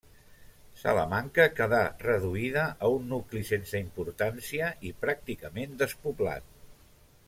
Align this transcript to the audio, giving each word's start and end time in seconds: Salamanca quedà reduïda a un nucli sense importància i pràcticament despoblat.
Salamanca 0.83 1.45
quedà 1.59 1.81
reduïda 2.05 2.65
a 2.87 2.91
un 2.95 3.07
nucli 3.13 3.45
sense 3.53 3.85
importància 3.85 4.73
i 4.93 4.97
pràcticament 5.05 5.81
despoblat. 5.87 6.55